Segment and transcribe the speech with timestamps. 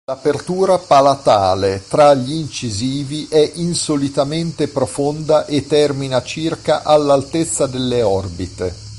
[0.09, 8.89] L'apertura palatale tra gli incisivi è insolitamente profonda e termina circa all'altezza delle orbite.